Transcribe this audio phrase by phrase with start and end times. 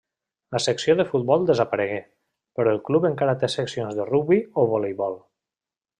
[0.55, 1.99] La secció de futbol desaparegué,
[2.61, 5.21] però el club encara té seccions de rugbi o voleibol.